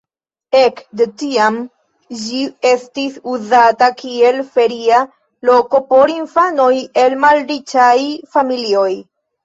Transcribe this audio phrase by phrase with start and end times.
[0.59, 1.59] Ek de tiam
[2.21, 5.05] ĝi estis uzata kiel feria
[5.53, 6.75] loko por infanoj
[7.07, 7.97] el malriĉaj
[8.37, 8.93] familioj.